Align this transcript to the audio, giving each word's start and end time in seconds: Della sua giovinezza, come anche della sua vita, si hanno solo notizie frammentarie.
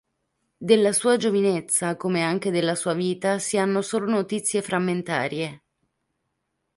Della 0.57 0.93
sua 0.93 1.15
giovinezza, 1.15 1.95
come 1.95 2.23
anche 2.23 2.49
della 2.49 2.73
sua 2.73 2.93
vita, 2.95 3.37
si 3.37 3.59
hanno 3.59 3.83
solo 3.83 4.07
notizie 4.09 4.63
frammentarie. 4.63 5.61